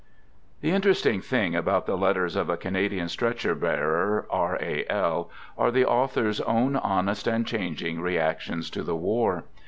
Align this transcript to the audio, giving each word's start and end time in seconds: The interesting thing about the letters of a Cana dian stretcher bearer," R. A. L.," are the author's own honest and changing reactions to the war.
The 0.61 0.71
interesting 0.71 1.21
thing 1.21 1.55
about 1.55 1.85
the 1.85 1.95
letters 1.95 2.35
of 2.35 2.49
a 2.49 2.57
Cana 2.57 2.89
dian 2.89 3.07
stretcher 3.07 3.53
bearer," 3.53 4.25
R. 4.31 4.57
A. 4.59 4.83
L.," 4.89 5.29
are 5.55 5.69
the 5.69 5.85
author's 5.85 6.41
own 6.41 6.75
honest 6.75 7.27
and 7.27 7.45
changing 7.45 8.01
reactions 8.01 8.71
to 8.71 8.81
the 8.81 8.95
war. 8.95 9.43